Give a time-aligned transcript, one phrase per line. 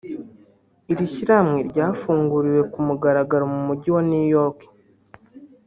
[0.91, 4.59] iri shyirahamwe ryafunguriwe ku mugaragaro mu Mujyi wa New York